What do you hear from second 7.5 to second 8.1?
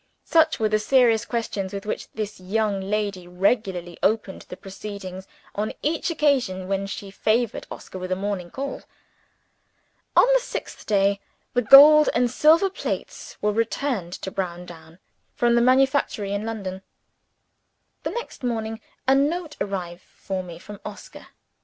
Oscar